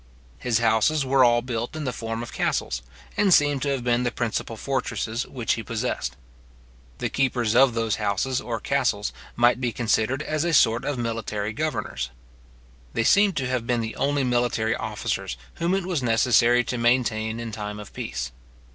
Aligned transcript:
His 0.39 0.57
houses 0.57 1.05
were 1.05 1.23
all 1.23 1.43
built 1.43 1.75
in 1.75 1.83
the 1.83 1.93
form 1.93 2.23
of 2.23 2.33
castles, 2.33 2.81
and 3.15 3.31
seem 3.31 3.59
to 3.59 3.69
have 3.69 3.83
been 3.83 4.01
the 4.01 4.09
principal 4.09 4.57
fortresses 4.57 5.27
which 5.27 5.53
he 5.53 5.61
possessed. 5.61 6.15
The 6.97 7.07
keepers 7.07 7.55
of 7.55 7.75
those 7.75 7.97
houses 7.97 8.41
or 8.41 8.59
castles 8.59 9.13
might 9.35 9.61
be 9.61 9.71
considered 9.71 10.23
as 10.23 10.43
a 10.43 10.55
sort 10.55 10.85
of 10.85 10.97
military 10.97 11.53
governors. 11.53 12.09
They 12.93 13.03
seem 13.03 13.33
to 13.33 13.47
have 13.47 13.67
been 13.67 13.81
the 13.81 13.95
only 13.95 14.23
military 14.23 14.75
officers 14.75 15.37
whom 15.57 15.75
it 15.75 15.85
was 15.85 16.01
necessary 16.01 16.63
to 16.63 16.79
maintain 16.79 17.39
in 17.39 17.51
time 17.51 17.79
of 17.79 17.93
peace. 17.93 18.31